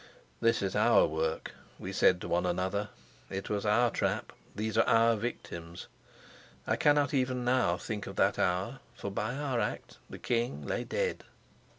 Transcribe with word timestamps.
"This 0.39 0.63
is 0.63 0.75
our 0.75 1.05
work," 1.05 1.51
we 1.77 1.93
said 1.93 2.21
to 2.21 2.27
one 2.27 2.47
another. 2.47 2.89
"It 3.29 3.51
was 3.51 3.67
our 3.67 3.91
trap, 3.91 4.33
these 4.55 4.75
are 4.75 4.87
our 4.87 5.15
victims." 5.15 5.85
I 6.65 6.75
cannot 6.75 7.13
even 7.13 7.45
now 7.45 7.77
think 7.77 8.07
of 8.07 8.15
that 8.15 8.39
hour, 8.39 8.79
for 8.95 9.11
by 9.11 9.35
our 9.35 9.59
act 9.59 9.99
the 10.09 10.17
king 10.17 10.65
lay 10.65 10.85
dead. 10.85 11.23